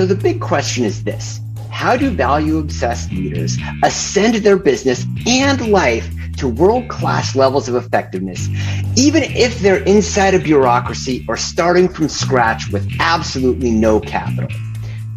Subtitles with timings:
[0.00, 5.70] So the big question is this How do value obsessed leaders ascend their business and
[5.70, 6.08] life
[6.38, 8.48] to world class levels of effectiveness,
[8.96, 14.48] even if they're inside a bureaucracy or starting from scratch with absolutely no capital?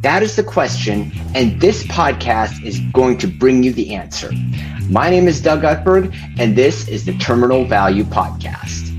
[0.02, 4.34] That is the question, and this podcast is going to bring you the answer.
[4.90, 8.93] My name is Doug Utberg, and this is the Terminal Value Podcast.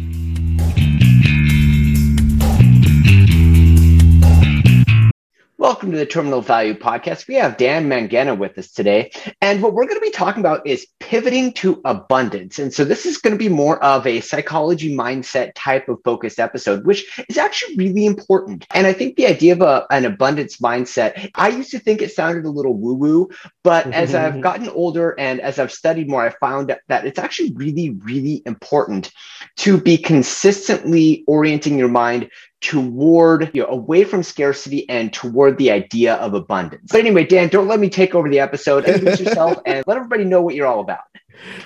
[5.65, 7.27] Welcome to the Terminal Value Podcast.
[7.27, 9.11] We have Dan Mangena with us today.
[9.41, 12.59] And what we're going to be talking about is pivoting to abundance.
[12.59, 16.39] And so this is going to be more of a psychology mindset type of focused
[16.39, 18.67] episode, which is actually really important.
[18.75, 22.13] And I think the idea of a, an abundance mindset, I used to think it
[22.13, 23.31] sounded a little woo woo,
[23.63, 24.43] but mm-hmm, as I've mm-hmm.
[24.43, 29.11] gotten older and as I've studied more, I found that it's actually really, really important
[29.57, 32.29] to be consistently orienting your mind
[32.65, 36.91] toward you know away from scarcity and toward the idea of abundance.
[36.91, 38.87] But anyway, Dan, don't let me take over the episode.
[38.87, 41.01] Introduce yourself and let everybody know what you're all about.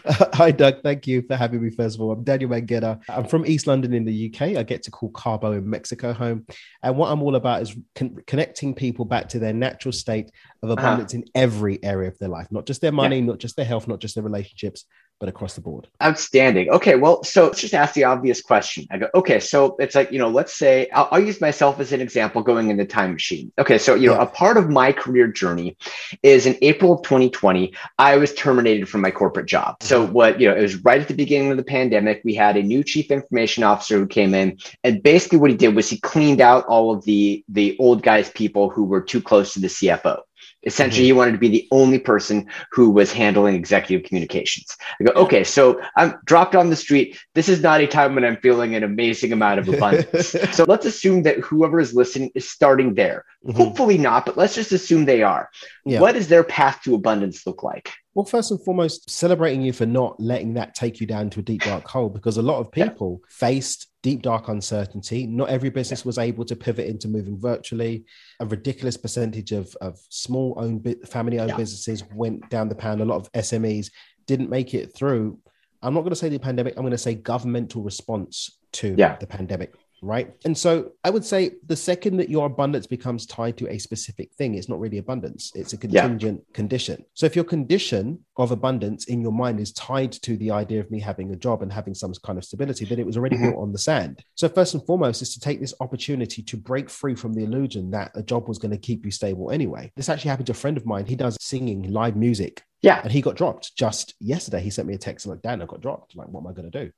[0.34, 0.82] Hi, Doug.
[0.82, 1.70] Thank you for having me.
[1.70, 3.00] First of all, I'm Daniel Mangena.
[3.08, 4.56] I'm from East London in the UK.
[4.56, 6.46] I get to call Cabo in Mexico home.
[6.82, 10.32] And what I'm all about is con- connecting people back to their natural state
[10.62, 10.72] of uh-huh.
[10.72, 11.22] abundance uh-huh.
[11.22, 13.26] in every area of their life, not just their money, yeah.
[13.26, 14.84] not just their health, not just their relationships,
[15.18, 15.88] but across the board.
[16.02, 16.70] Outstanding.
[16.70, 18.86] Okay, well, so let's just ask the obvious question.
[18.90, 21.92] I go, okay, so it's like, you know, let's say I'll, I'll use myself as
[21.92, 23.52] an example going in the time machine.
[23.58, 25.76] Okay, so, you know, a part of my career journey
[26.22, 29.82] is in April of 2020, I was terminated from my corporate job.
[29.82, 30.12] So, mm-hmm.
[30.12, 32.22] what, you know, it was right at the beginning of the pandemic.
[32.24, 35.74] We had a new chief information officer who came in, and basically what he did
[35.74, 39.52] was he cleaned out all of the the old guys people who were too close
[39.54, 40.20] to the CFO.
[40.68, 41.06] Essentially, mm-hmm.
[41.06, 44.76] he wanted to be the only person who was handling executive communications.
[45.00, 47.18] I go, okay, so I'm dropped on the street.
[47.34, 50.36] This is not a time when I'm feeling an amazing amount of abundance.
[50.52, 53.24] so let's assume that whoever is listening is starting there.
[53.46, 53.56] Mm-hmm.
[53.56, 55.48] Hopefully not, but let's just assume they are.
[55.86, 56.00] Yeah.
[56.00, 57.94] What does their path to abundance look like?
[58.18, 61.42] Well, first and foremost, celebrating you for not letting that take you down to a
[61.44, 63.26] deep dark hole because a lot of people yeah.
[63.30, 65.24] faced deep dark uncertainty.
[65.24, 68.06] Not every business was able to pivot into moving virtually.
[68.40, 71.56] A ridiculous percentage of, of small owned family owned yeah.
[71.56, 73.00] businesses went down the pan.
[73.00, 73.92] A lot of SMEs
[74.26, 75.38] didn't make it through.
[75.80, 79.14] I'm not going to say the pandemic, I'm going to say governmental response to yeah.
[79.14, 80.34] the pandemic right?
[80.44, 84.32] And so I would say the second that your abundance becomes tied to a specific
[84.34, 86.54] thing, it's not really abundance, it's a contingent yeah.
[86.54, 87.04] condition.
[87.14, 90.90] So if your condition of abundance in your mind is tied to the idea of
[90.90, 93.50] me having a job and having some kind of stability, then it was already mm-hmm.
[93.50, 94.22] built on the sand.
[94.34, 97.90] So first and foremost is to take this opportunity to break free from the illusion
[97.90, 99.92] that a job was going to keep you stable anyway.
[99.96, 101.06] This actually happened to a friend of mine.
[101.06, 102.62] He does singing live music.
[102.82, 103.00] Yeah.
[103.02, 104.60] And he got dropped just yesterday.
[104.60, 106.14] He sent me a text like, Dan, I got dropped.
[106.16, 106.92] Like, what am I going to do?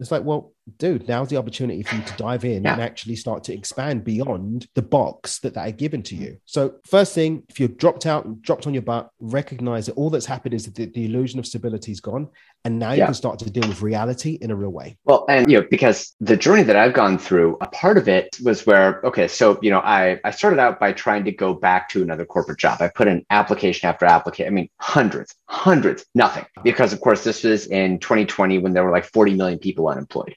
[0.00, 2.74] It's like, well, dude, now's the opportunity for you to dive in yeah.
[2.74, 6.38] and actually start to expand beyond the box that that are given to you.
[6.44, 10.10] So, first thing, if you're dropped out and dropped on your butt, recognize that all
[10.10, 12.28] that's happened is that the, the illusion of stability is gone.
[12.66, 13.00] And now yeah.
[13.00, 14.96] you can start to deal with reality in a real way.
[15.04, 18.38] Well, and you know, because the journey that I've gone through, a part of it
[18.42, 21.90] was where, okay, so you know, I I started out by trying to go back
[21.90, 22.80] to another corporate job.
[22.80, 24.46] I put in application after application.
[24.46, 26.46] I mean, hundreds, hundreds, nothing.
[26.62, 30.34] Because of course, this was in 2020 when there were like 40 million people unemployed.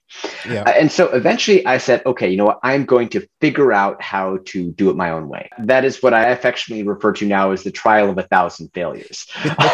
[0.47, 0.63] Yeah.
[0.63, 2.59] Uh, and so eventually I said, okay, you know what?
[2.63, 5.50] I'm going to figure out how to do it my own way.
[5.59, 9.28] That is what I affectionately refer to now as the trial of a thousand failures,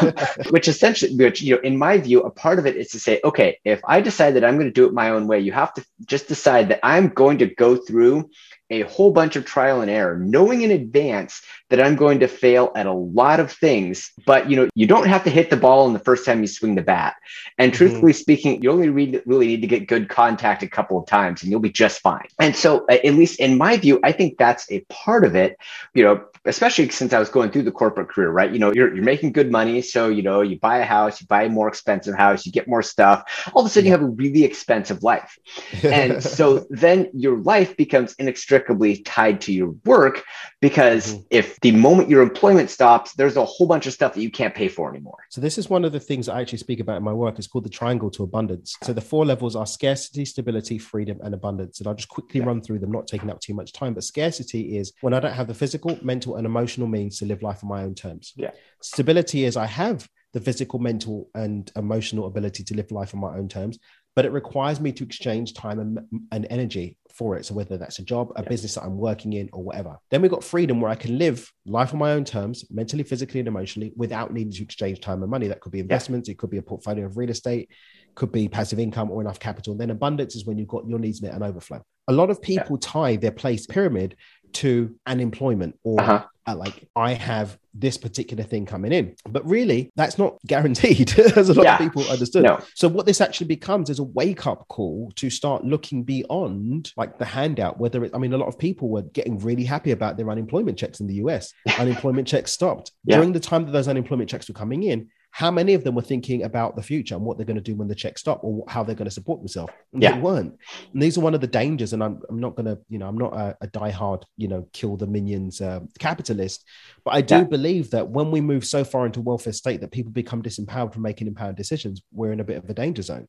[0.50, 3.20] which essentially, which, you know, in my view, a part of it is to say,
[3.24, 5.74] okay, if I decide that I'm going to do it my own way, you have
[5.76, 8.30] to just decide that I'm going to go through
[8.70, 12.72] a whole bunch of trial and error, knowing in advance that I'm going to fail
[12.76, 14.12] at a lot of things.
[14.26, 16.48] But you know, you don't have to hit the ball in the first time you
[16.48, 17.16] swing the bat.
[17.58, 17.78] And mm-hmm.
[17.78, 21.52] truthfully speaking, you only really need to get good contact a couple of times, and
[21.52, 22.28] you'll be just fine.
[22.40, 25.58] And so, at least in my view, I think that's a part of it.
[25.94, 28.52] You know, especially since I was going through the corporate career, right?
[28.52, 29.82] You know, you're, you're making good money.
[29.82, 32.68] So, you know, you buy a house, you buy a more expensive house, you get
[32.68, 33.50] more stuff.
[33.54, 35.38] All of a sudden, you have a really expensive life.
[35.84, 40.24] And so then your life becomes inextricably tied to your work
[40.62, 41.22] because mm-hmm.
[41.30, 44.56] if the moment your employment stops, there's a whole bunch of stuff that you can't
[44.56, 45.18] pay for anymore.
[45.30, 47.38] So, this is one of the things I actually speak about in my work.
[47.38, 48.76] It's called the triangle to abundance.
[48.84, 51.80] So, the four levels are scarcity, stability, freedom, and abundance.
[51.80, 52.48] And I'll just quickly yeah.
[52.48, 53.94] run through them, not taking up too much time.
[53.94, 57.26] But scarcity is when I don't have the physical, mental, mental and emotional means to
[57.26, 58.34] live life on my own terms.
[58.36, 58.52] Yeah.
[58.82, 63.36] Stability is I have the physical, mental, and emotional ability to live life on my
[63.38, 63.78] own terms,
[64.16, 66.00] but it requires me to exchange time and,
[66.32, 67.46] and energy for it.
[67.46, 68.50] So whether that's a job, a yeah.
[68.50, 69.98] business that I'm working in, or whatever.
[70.10, 73.40] Then we've got freedom where I can live life on my own terms, mentally, physically,
[73.40, 75.48] and emotionally, without needing to exchange time and money.
[75.48, 76.34] That could be investments, yeah.
[76.34, 77.70] it could be a portfolio of real estate,
[78.16, 79.74] could be passive income or enough capital.
[79.74, 81.84] And then abundance is when you've got your needs met and overflow.
[82.08, 82.90] A lot of people yeah.
[82.92, 84.16] tie their place pyramid
[84.56, 86.26] to unemployment or uh-huh.
[86.48, 89.16] uh, like I have this particular thing coming in.
[89.28, 91.74] But really, that's not guaranteed, as a lot yeah.
[91.74, 92.44] of people understood.
[92.44, 92.60] No.
[92.76, 97.18] So what this actually becomes is a wake up call to start looking beyond like
[97.18, 97.80] the handout.
[97.80, 100.78] Whether it, I mean, a lot of people were getting really happy about their unemployment
[100.78, 101.54] checks in the US.
[101.80, 103.18] unemployment checks stopped yeah.
[103.18, 106.04] during the time that those unemployment checks were coming in how many of them were
[106.04, 108.64] thinking about the future and what they're going to do when the check stop or
[108.68, 109.74] how they're going to support themselves?
[109.92, 110.12] And yeah.
[110.14, 110.56] They weren't.
[110.94, 111.92] And these are one of the dangers.
[111.92, 114.68] And I'm, I'm not going to, you know, I'm not a, a diehard, you know,
[114.74, 116.64] kill the minions uh, capitalist,
[117.04, 117.44] but I do yeah.
[117.46, 121.02] believe that when we move so far into welfare state that people become disempowered from
[121.02, 123.28] making empowered decisions, we're in a bit of a danger zone.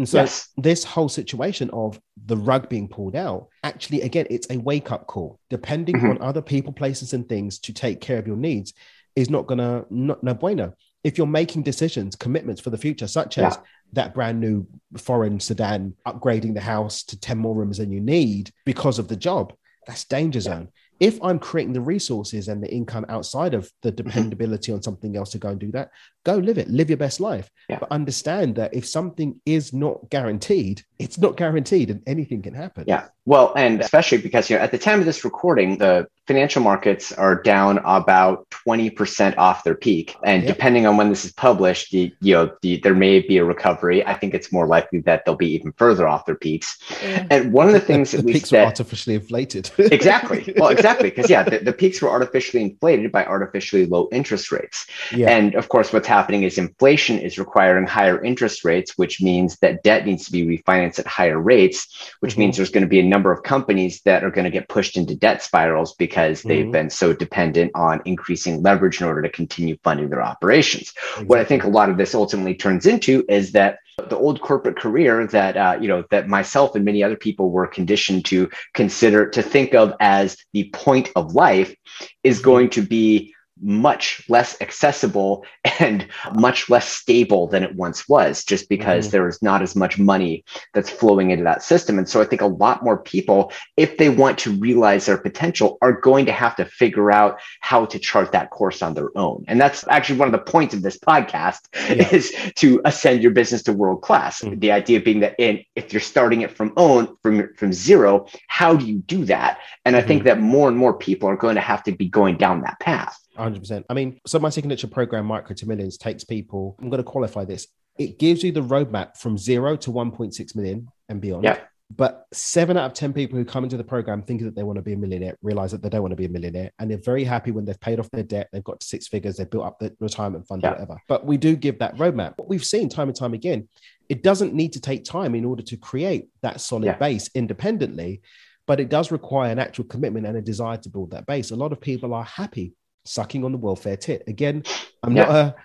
[0.00, 0.48] And so yes.
[0.56, 5.06] this whole situation of the rug being pulled out, actually, again, it's a wake up
[5.06, 5.38] call.
[5.48, 6.10] Depending mm-hmm.
[6.10, 8.74] on other people, places, and things to take care of your needs
[9.14, 10.74] is not gonna not no bueno
[11.06, 13.60] if you're making decisions, commitments for the future, such as yeah.
[13.92, 14.66] that brand new
[14.98, 19.14] foreign sedan, upgrading the house to 10 more rooms than you need because of the
[19.14, 19.52] job,
[19.86, 20.68] that's danger zone.
[20.98, 21.08] Yeah.
[21.08, 24.08] If I'm creating the resources and the income outside of the mm-hmm.
[24.08, 24.78] dependability mm-hmm.
[24.78, 25.90] on something else to go and do that,
[26.24, 27.48] go live it, live your best life.
[27.68, 27.78] Yeah.
[27.78, 32.82] But understand that if something is not guaranteed, it's not guaranteed and anything can happen.
[32.88, 33.06] Yeah.
[33.26, 37.12] Well, and especially because you know at the time of this recording, the financial markets
[37.12, 40.16] are down about 20% off their peak.
[40.24, 40.54] And yep.
[40.54, 44.04] depending on when this is published, the, you know, the, there may be a recovery.
[44.04, 46.78] I think it's more likely that they'll be even further off their peaks.
[47.02, 47.26] Yeah.
[47.30, 49.70] And one of the things the, that the peaks were artificially inflated.
[49.78, 50.52] exactly.
[50.56, 51.10] Well, exactly.
[51.10, 54.86] Because yeah, the, the, peaks were artificially inflated by artificially low interest rates.
[55.14, 55.30] Yeah.
[55.30, 59.82] And of course, what's happening is inflation is requiring higher interest rates, which means that
[59.84, 62.40] debt needs to be refinanced at higher rates, which mm-hmm.
[62.40, 64.96] means there's going to be a number of companies that are going to get pushed
[64.96, 66.72] into debt spirals because because they've mm-hmm.
[66.72, 70.92] been so dependent on increasing leverage in order to continue funding their operations.
[70.96, 71.26] Exactly.
[71.26, 73.78] What I think a lot of this ultimately turns into is that
[74.08, 77.66] the old corporate career that uh, you know that myself and many other people were
[77.66, 81.74] conditioned to consider to think of as the point of life
[82.22, 82.44] is mm-hmm.
[82.44, 85.44] going to be much less accessible
[85.80, 89.12] and much less stable than it once was just because mm-hmm.
[89.12, 90.44] there is not as much money
[90.74, 94.08] that's flowing into that system and so i think a lot more people if they
[94.08, 98.32] want to realize their potential are going to have to figure out how to chart
[98.32, 101.60] that course on their own and that's actually one of the points of this podcast
[101.74, 102.08] yeah.
[102.12, 104.58] is to ascend your business to world class mm-hmm.
[104.58, 108.74] the idea being that in if you're starting it from own from from zero how
[108.74, 110.08] do you do that and i mm-hmm.
[110.08, 112.78] think that more and more people are going to have to be going down that
[112.80, 113.84] path 100%.
[113.88, 117.44] I mean, so my signature program, Micro to Millions, takes people, I'm going to qualify
[117.44, 117.66] this.
[117.98, 121.44] It gives you the roadmap from zero to 1.6 million and beyond.
[121.44, 121.60] Yeah.
[121.94, 124.76] But seven out of 10 people who come into the program thinking that they want
[124.76, 126.72] to be a millionaire realize that they don't want to be a millionaire.
[126.78, 129.48] And they're very happy when they've paid off their debt, they've got six figures, they've
[129.48, 130.72] built up the retirement fund, yeah.
[130.72, 130.96] whatever.
[131.06, 132.34] But we do give that roadmap.
[132.38, 133.68] What we've seen time and time again,
[134.08, 136.96] it doesn't need to take time in order to create that solid yeah.
[136.96, 138.20] base independently,
[138.66, 141.52] but it does require an actual commitment and a desire to build that base.
[141.52, 142.72] A lot of people are happy
[143.08, 144.24] sucking on the welfare tit.
[144.26, 144.62] Again,
[145.02, 145.22] I'm yeah.
[145.22, 145.56] not a.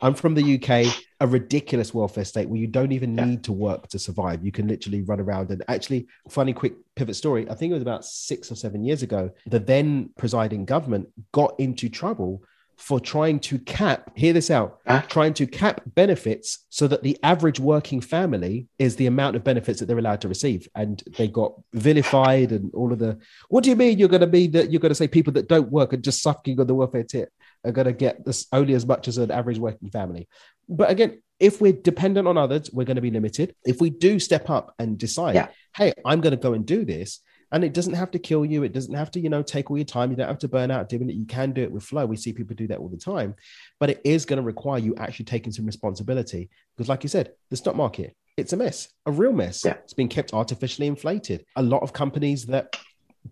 [0.00, 3.24] am from the UK, a ridiculous welfare state where you don't even yeah.
[3.24, 4.44] need to work to survive.
[4.44, 7.48] You can literally run around and actually, funny quick pivot story.
[7.50, 9.30] I think it was about six or seven years ago.
[9.46, 12.42] The then presiding government got into trouble
[12.76, 15.02] for trying to cap, hear this out, huh?
[15.08, 19.80] trying to cap benefits so that the average working family is the amount of benefits
[19.80, 20.68] that they're allowed to receive.
[20.74, 24.26] And they got vilified and all of the, what do you mean you're going to
[24.26, 26.74] mean that you're going to say people that don't work and just sucking on the
[26.74, 27.30] welfare tip
[27.64, 30.28] are going to get this only as much as an average working family?
[30.68, 33.54] But again, if we're dependent on others, we're going to be limited.
[33.64, 35.48] If we do step up and decide, yeah.
[35.76, 37.20] hey, I'm going to go and do this,
[37.54, 38.64] and it doesn't have to kill you.
[38.64, 40.10] It doesn't have to, you know, take all your time.
[40.10, 41.14] You don't have to burn out doing it.
[41.14, 42.04] You can do it with flow.
[42.04, 43.36] We see people do that all the time,
[43.78, 47.30] but it is going to require you actually taking some responsibility because, like you said,
[47.50, 49.64] the stock market, it's a mess, a real mess.
[49.64, 49.74] Yeah.
[49.84, 51.44] It's been kept artificially inflated.
[51.54, 52.74] A lot of companies that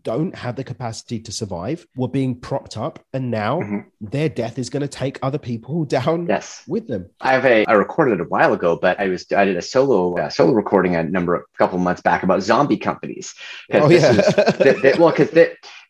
[0.03, 3.79] don't have the capacity to survive were being propped up and now mm-hmm.
[4.01, 6.63] their death is going to take other people down yes.
[6.67, 9.45] with them i have a i recorded it a while ago but i was i
[9.45, 12.77] did a solo uh, solo recording a number of a couple months back about zombie
[12.77, 13.35] companies
[13.73, 14.13] oh yeah
[14.59, 15.31] they, they, well because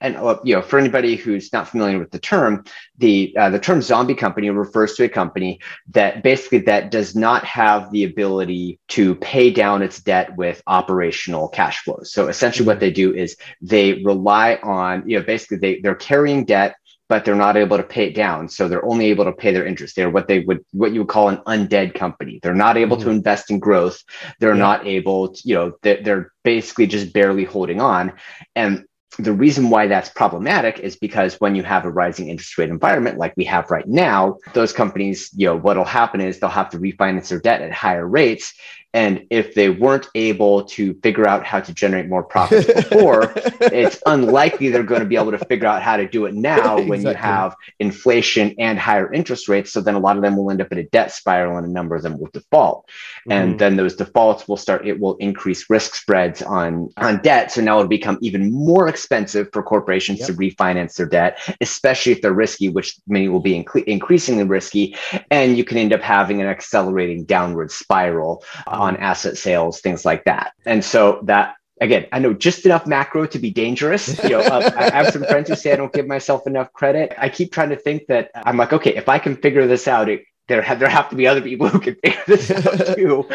[0.02, 2.64] and uh, you know for anybody who's not familiar with the term
[2.99, 7.44] the uh, the term zombie company refers to a company that basically that does not
[7.44, 12.75] have the ability to pay down its debt with operational cash flows so essentially what
[12.75, 12.80] mm-hmm.
[12.80, 16.76] they do is they rely on you know basically they they're carrying debt
[17.09, 18.49] but they're not able to pay it down.
[18.49, 19.97] So they're only able to pay their interest.
[19.97, 22.40] They're what they would, what you would call an undead company.
[22.42, 23.04] They're not able mm-hmm.
[23.04, 24.02] to invest in growth.
[24.38, 24.61] They're yeah.
[24.61, 28.14] not able to, you know, they're, they're basically just barely holding on.
[28.56, 28.87] And
[29.19, 33.19] the reason why that's problematic is because when you have a rising interest rate environment
[33.19, 36.78] like we have right now, those companies, you know, what'll happen is they'll have to
[36.78, 38.54] refinance their debt at higher rates.
[38.94, 44.02] And if they weren't able to figure out how to generate more profits before, it's
[44.06, 47.00] unlikely they're going to be able to figure out how to do it now when
[47.00, 47.11] exactly.
[47.11, 49.72] you have inflation and higher interest rates.
[49.72, 51.70] So then a lot of them will end up in a debt spiral and a
[51.70, 52.87] number of them will default.
[52.87, 53.32] Mm-hmm.
[53.32, 57.50] And then those defaults will start, it will increase risk spreads on, on debt.
[57.50, 60.28] So now it'll become even more expensive for corporations yep.
[60.28, 64.94] to refinance their debt, especially if they're risky, which many will be inc- increasingly risky.
[65.30, 68.44] And you can end up having an accelerating downward spiral
[68.82, 70.52] on asset sales, things like that.
[70.66, 74.22] And so that again, I know just enough macro to be dangerous.
[74.24, 77.14] You know, uh, I have some friends who say I don't give myself enough credit.
[77.16, 80.08] I keep trying to think that I'm like, okay, if I can figure this out,
[80.08, 83.28] it, there have there have to be other people who can figure this out too.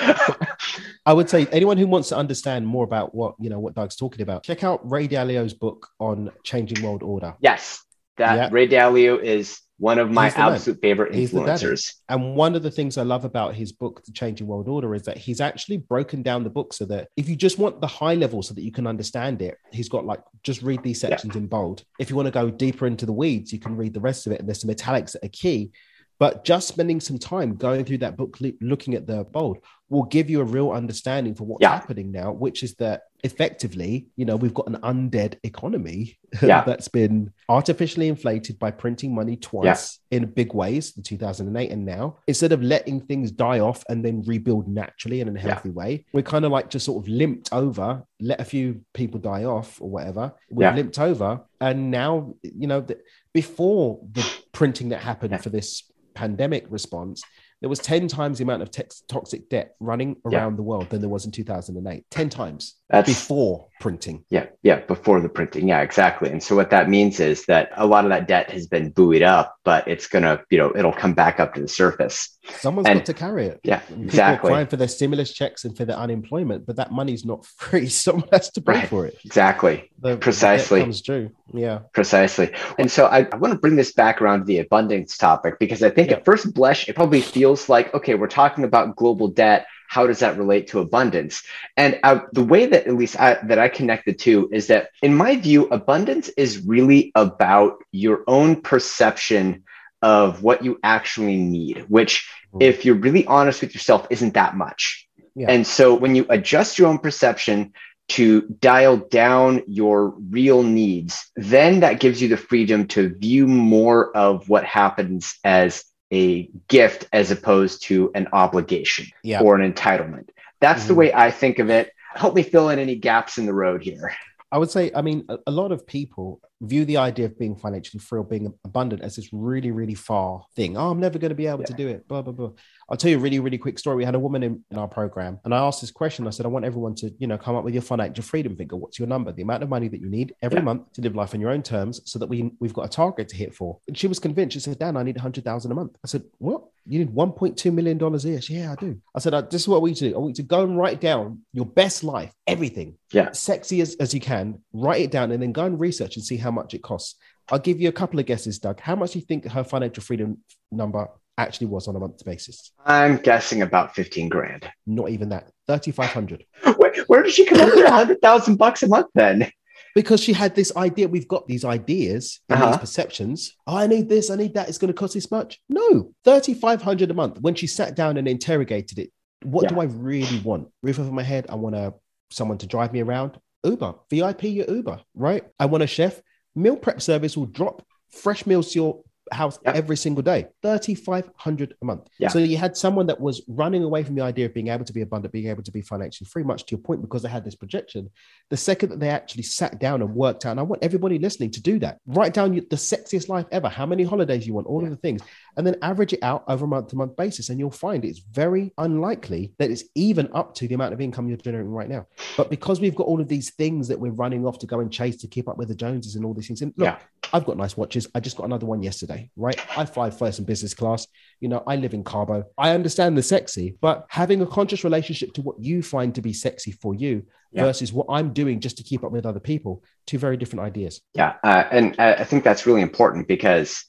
[1.06, 3.96] I would say anyone who wants to understand more about what you know what Doug's
[3.96, 7.36] talking about, check out Ray Dalio's book on changing world order.
[7.40, 7.84] Yes,
[8.18, 8.52] that.
[8.52, 10.82] Ray Dalio is one of my absolute man.
[10.82, 11.94] favorite influencers.
[12.10, 15.04] And one of the things I love about his book, The Changing World Order, is
[15.04, 18.16] that he's actually broken down the book so that if you just want the high
[18.16, 21.42] level so that you can understand it, he's got like just read these sections yeah.
[21.42, 21.84] in bold.
[22.00, 24.34] If you want to go deeper into the weeds, you can read the rest of
[24.34, 24.40] it.
[24.40, 25.72] And there's some italics that are key.
[26.20, 29.60] But just spending some time going through that book, looking at the bold,
[29.90, 31.74] will give you a real understanding for what's yeah.
[31.74, 36.64] happening now, which is that effectively, you know, we've got an undead economy yeah.
[36.64, 40.18] that's been artificially inflated by printing money twice yeah.
[40.18, 42.18] in big ways in 2008 and now.
[42.28, 46.22] Instead of letting things die off and then rebuild naturally in a healthy way, we're
[46.22, 49.90] kind of like just sort of limped over, let a few people die off or
[49.90, 50.34] whatever.
[50.50, 51.42] We've limped over.
[51.62, 53.00] And now, you know, the,
[53.34, 55.84] before the printing that happened for this
[56.18, 57.24] pandemic response,
[57.62, 58.72] there was 10 times the amount of
[59.08, 60.56] toxic debt running around yeah.
[60.58, 64.24] the world than there was in 2008 10 times That's, before printing.
[64.30, 65.68] Yeah yeah before the printing.
[65.68, 66.30] Yeah exactly.
[66.30, 69.22] And so what that means is that a lot of that debt has been buoyed
[69.22, 72.38] up but it's gonna you know it'll come back up to the surface.
[72.60, 73.60] Someone's and, got to carry it.
[73.64, 74.50] Yeah People exactly.
[74.50, 77.88] crying for their stimulus checks and for their unemployment but that money's not free.
[77.90, 78.90] Someone has to pay right.
[78.90, 79.18] for it.
[79.26, 79.92] exactly.
[80.00, 80.80] The, precisely.
[80.80, 81.32] the comes due.
[81.54, 81.80] Yeah.
[81.94, 82.54] Precisely.
[82.78, 85.84] And so I, I want to bring this back around to the abundance topic because
[85.84, 86.18] i think yeah.
[86.18, 89.68] at first blush it probably feels feels like, okay, we're talking about global debt.
[89.88, 91.44] How does that relate to abundance?
[91.78, 94.90] And uh, the way that at least I, that I connect the two is that,
[95.02, 99.64] in my view, abundance is really about your own perception
[100.02, 102.62] of what you actually need, which, mm-hmm.
[102.62, 105.08] if you're really honest with yourself, isn't that much.
[105.34, 105.50] Yeah.
[105.50, 107.72] And so when you adjust your own perception
[108.10, 114.16] to dial down your real needs, then that gives you the freedom to view more
[114.18, 119.42] of what happens as a gift as opposed to an obligation yeah.
[119.42, 120.30] or an entitlement.
[120.60, 120.88] That's mm-hmm.
[120.88, 121.92] the way I think of it.
[122.16, 124.14] Help me fill in any gaps in the road here.
[124.52, 127.56] I would say, I mean, a, a, lot of people view the idea of being
[127.56, 130.78] financially free or being abundant as this really, really far thing.
[130.78, 131.66] Oh, I'm never going to be able yeah.
[131.66, 132.08] to do it.
[132.08, 132.52] Blah, blah, blah.
[132.90, 133.98] I'll tell you a really, really quick story.
[133.98, 136.26] We had a woman in, in, our program, and I asked this question.
[136.26, 138.78] I said, I want everyone to, you know, come up with your financial freedom figure.
[138.78, 139.34] What's your number?
[139.34, 140.64] The amount of money that you need every yeah.
[140.64, 143.28] month to live life on your own terms so that we, we've got a target
[143.30, 143.80] to hit for.
[143.88, 144.54] And she was convinced.
[144.54, 145.98] She said, Dan, I need 100000 a month.
[146.04, 146.64] I said, What?
[146.90, 148.42] You need $1.2 million a year?
[148.42, 149.02] She, said, yeah, I do.
[149.14, 150.16] I said, uh, This is what we do.
[150.16, 152.98] I want you to go and write down your best life, everything.
[153.12, 153.34] Yeah.
[153.34, 156.38] Sexy as, as you can, write it down and then go and research and see
[156.38, 157.16] how much it costs.
[157.50, 158.80] I'll give you a couple of guesses, Doug.
[158.80, 160.40] How much do you think her financial freedom
[160.72, 162.72] number actually was on a monthly basis?
[162.86, 164.70] I'm guessing about 15 grand.
[164.86, 165.52] Not even that.
[165.68, 166.46] 3,500.
[166.78, 169.52] Where, where did she come up with 100,000 bucks a month then?
[169.96, 171.08] Because she had this idea.
[171.08, 172.72] We've got these ideas and uh-huh.
[172.72, 173.56] these perceptions.
[173.66, 174.30] Oh, I need this.
[174.30, 174.70] I need that.
[174.70, 175.60] It's going to cost this much.
[175.70, 177.42] No, 3,500 a month.
[177.42, 179.12] When she sat down and interrogated it,
[179.44, 179.70] what yeah.
[179.70, 180.70] do I really want?
[180.82, 181.48] Roof over my head.
[181.50, 181.94] I want a,
[182.30, 183.40] someone to drive me around.
[183.64, 185.44] Uber, VIP your Uber, right?
[185.60, 186.22] I want a chef.
[186.56, 189.76] Meal prep service will drop fresh meals to your house yep.
[189.76, 192.28] every single day 3500 a month yeah.
[192.28, 194.94] so you had someone that was running away from the idea of being able to
[194.94, 197.44] be abundant being able to be financially free much to your point because they had
[197.44, 198.10] this projection
[198.50, 201.52] the second that they actually sat down and worked out and i want everybody listening
[201.52, 204.82] to do that write down the sexiest life ever how many holidays you want all
[204.82, 204.88] yeah.
[204.88, 205.22] of the things
[205.58, 208.20] and then average it out over a month to month basis and you'll find it's
[208.20, 212.06] very unlikely that it's even up to the amount of income you're generating right now
[212.36, 214.92] but because we've got all of these things that we're running off to go and
[214.92, 217.00] chase to keep up with the joneses and all these things and look yeah.
[217.34, 219.60] I've got nice watches i just got another one yesterday right?
[219.78, 221.08] I fly first and business class.
[221.40, 222.46] You know, I live in Cabo.
[222.58, 226.34] I understand the sexy, but having a conscious relationship to what you find to be
[226.34, 227.64] sexy for you yeah.
[227.64, 231.02] versus what I'm doing just to keep up with other people, two very different ideas.
[231.14, 231.36] Yeah.
[231.44, 233.84] Uh, and I think that's really important because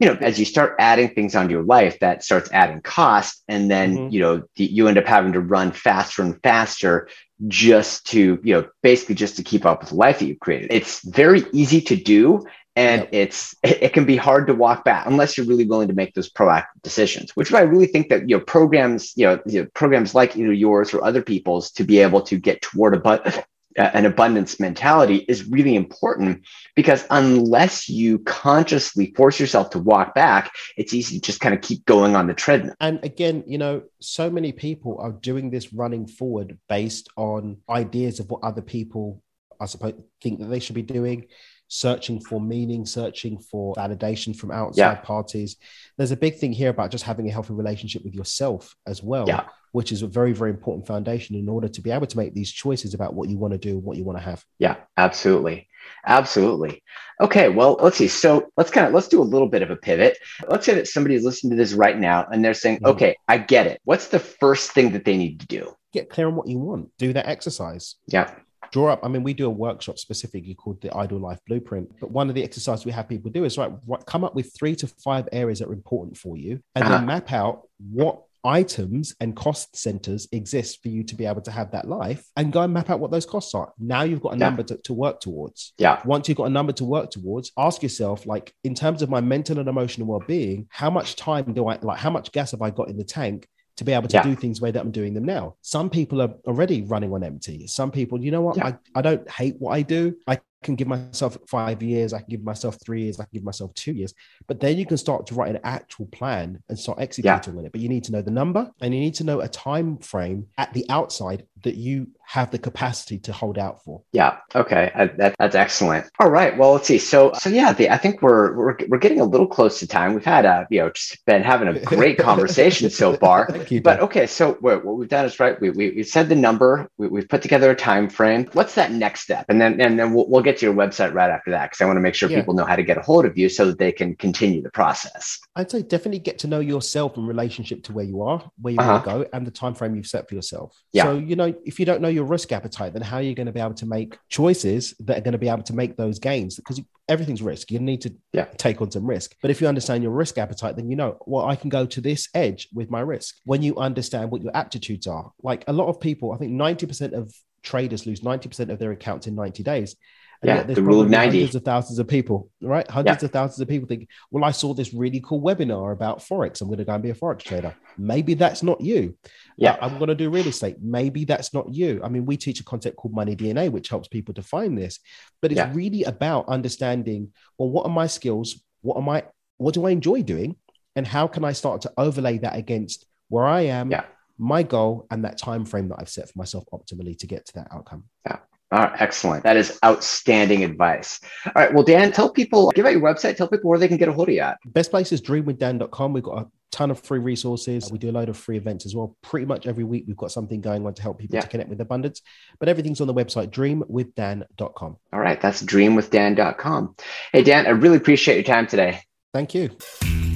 [0.00, 3.44] you know, as you start adding things onto your life, that starts adding cost.
[3.46, 4.12] And then, mm-hmm.
[4.12, 7.08] you know, you end up having to run faster and faster
[7.46, 10.72] just to, you know, basically just to keep up with the life that you've created.
[10.72, 12.44] It's very easy to do
[12.76, 13.08] and yep.
[13.12, 16.30] it's it can be hard to walk back unless you're really willing to make those
[16.30, 20.14] proactive decisions which i really think that you know programs you know, you know programs
[20.14, 24.06] like either yours or other people's to be able to get toward a but an
[24.06, 26.44] abundance mentality is really important
[26.76, 31.60] because unless you consciously force yourself to walk back, it's easy to just kind of
[31.60, 32.74] keep going on the treadmill.
[32.80, 38.20] And again, you know, so many people are doing this running forward based on ideas
[38.20, 39.22] of what other people,
[39.60, 41.26] I suppose, think that they should be doing
[41.74, 44.94] searching for meaning, searching for validation from outside yeah.
[44.94, 45.56] parties.
[45.98, 49.26] There's a big thing here about just having a healthy relationship with yourself as well,
[49.26, 49.48] yeah.
[49.72, 52.52] which is a very, very important foundation in order to be able to make these
[52.52, 54.44] choices about what you want to do and what you want to have.
[54.60, 55.68] Yeah, absolutely.
[56.06, 56.80] Absolutely.
[57.20, 58.08] Okay, well, let's see.
[58.08, 60.16] So let's kind of let's do a little bit of a pivot.
[60.48, 62.92] Let's say that somebody is listening to this right now and they're saying, mm-hmm.
[62.92, 63.80] "Okay, I get it.
[63.84, 66.90] What's the first thing that they need to do?" Get clear on what you want.
[66.98, 67.96] Do that exercise.
[68.06, 68.34] Yeah
[68.74, 69.00] draw up.
[69.04, 71.92] I mean, we do a workshop specifically called the Ideal Life Blueprint.
[72.00, 73.72] But one of the exercises we have people do is right,
[74.04, 76.96] come up with three to five areas that are important for you, and uh-huh.
[76.96, 81.52] then map out what items and cost centers exist for you to be able to
[81.52, 83.72] have that life and go and map out what those costs are.
[83.78, 84.46] Now you've got a yeah.
[84.46, 85.72] number to, to work towards.
[85.78, 86.02] Yeah.
[86.04, 89.20] Once you've got a number to work towards, ask yourself, like, in terms of my
[89.20, 92.60] mental and emotional well being, how much time do I like, how much gas have
[92.60, 94.22] I got in the tank to be able to yeah.
[94.22, 95.56] do things the way that I'm doing them now.
[95.62, 97.66] Some people are already running on empty.
[97.66, 98.56] Some people, you know what?
[98.56, 98.68] Yeah.
[98.68, 100.16] I, I don't hate what I do.
[100.26, 103.44] I can give myself five years, I can give myself three years, I can give
[103.44, 104.14] myself two years.
[104.48, 107.60] But then you can start to write an actual plan and start executing yeah.
[107.60, 107.72] on it.
[107.72, 110.46] But you need to know the number and you need to know a time frame
[110.58, 114.02] at the outside that you have the capacity to hold out for.
[114.12, 114.38] Yeah.
[114.54, 114.90] Okay.
[114.94, 116.06] I, that, that's excellent.
[116.20, 116.56] All right.
[116.56, 116.98] Well, let's see.
[116.98, 120.14] So, so yeah, the, I think we're, we're we're getting a little close to time.
[120.14, 123.46] We've had a you know just been having a great conversation so far.
[123.48, 123.82] Thank you.
[123.82, 125.60] But okay, so what, what we've done is right.
[125.60, 126.88] We we, we said the number.
[126.98, 128.48] We, have put together a time frame.
[128.52, 129.46] What's that next step?
[129.48, 131.86] And then and then we'll, we'll get to your website right after that because I
[131.86, 132.40] want to make sure yeah.
[132.40, 134.70] people know how to get a hold of you so that they can continue the
[134.70, 135.38] process.
[135.56, 138.80] I'd say definitely get to know yourself in relationship to where you are, where you
[138.80, 138.92] uh-huh.
[138.92, 140.76] want to go, and the time frame you've set for yourself.
[140.92, 141.04] Yeah.
[141.04, 143.46] So you know if you don't know your risk appetite, then how are you going
[143.46, 146.18] to be able to make choices that are going to be able to make those
[146.18, 146.56] gains?
[146.56, 147.70] Because everything's risk.
[147.70, 148.46] You need to yeah.
[148.56, 149.34] take on some risk.
[149.42, 152.00] But if you understand your risk appetite, then you know, well, I can go to
[152.00, 153.36] this edge with my risk.
[153.44, 157.12] When you understand what your aptitudes are, like a lot of people, I think 90%
[157.12, 159.96] of traders lose 90% of their accounts in 90 days.
[160.44, 161.38] Yeah, the rule of 90.
[161.38, 162.88] Hundreds of thousands of people, right?
[162.90, 163.26] Hundreds yeah.
[163.26, 166.60] of thousands of people think, well, I saw this really cool webinar about Forex.
[166.60, 167.74] I'm going to go and be a Forex trader.
[167.96, 169.16] Maybe that's not you.
[169.56, 169.72] Yeah.
[169.72, 170.76] Uh, I'm going to do real estate.
[170.80, 172.00] Maybe that's not you.
[172.04, 174.98] I mean, we teach a concept called Money DNA, which helps people define this.
[175.40, 175.70] But it's yeah.
[175.72, 178.62] really about understanding, well, what are my skills?
[178.82, 179.24] What am I,
[179.56, 180.56] what do I enjoy doing?
[180.96, 184.04] And how can I start to overlay that against where I am, yeah.
[184.38, 187.54] my goal, and that time frame that I've set for myself optimally to get to
[187.54, 188.04] that outcome?
[188.26, 188.38] Yeah.
[188.74, 189.44] All right, excellent.
[189.44, 191.20] That is outstanding advice.
[191.46, 191.72] All right.
[191.72, 194.12] Well, Dan, tell people, give out your website, tell people where they can get a
[194.12, 194.58] hold of you at.
[194.66, 196.12] Best place is dreamwithdan.com.
[196.12, 197.92] We've got a ton of free resources.
[197.92, 199.16] We do a load of free events as well.
[199.22, 201.42] Pretty much every week, we've got something going on to help people yeah.
[201.42, 202.20] to connect with abundance.
[202.58, 204.96] But everything's on the website, dreamwithdan.com.
[205.12, 205.40] All right.
[205.40, 206.96] That's dreamwithdan.com.
[207.32, 209.02] Hey, Dan, I really appreciate your time today.
[209.32, 209.70] Thank you.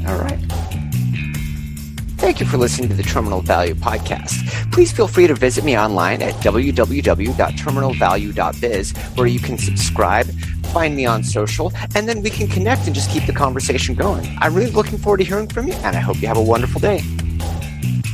[0.07, 0.58] All right.
[2.29, 4.71] Thank you for listening to the Terminal Value Podcast.
[4.71, 10.27] Please feel free to visit me online at www.terminalvalue.biz, where you can subscribe,
[10.67, 14.29] find me on social, and then we can connect and just keep the conversation going.
[14.41, 16.83] I'm really looking forward to hearing from you, and I hope you have a wonderful
[16.83, 17.01] day.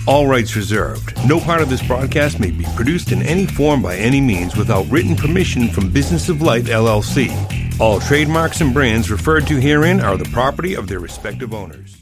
[0.07, 1.19] All rights reserved.
[1.27, 4.89] No part of this broadcast may be produced in any form by any means without
[4.93, 7.33] written permission from Business of Life LLC.
[7.81, 12.01] All trademarks and brands referred to herein are the property of their respective owners.